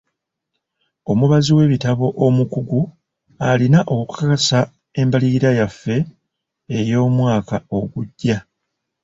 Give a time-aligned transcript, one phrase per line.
[1.11, 2.81] Omubazi w'ebitabo omukugu
[3.49, 4.59] alina okukakasa
[4.99, 5.95] embalirira yaffe
[6.77, 8.37] ey'omwaka ogujja.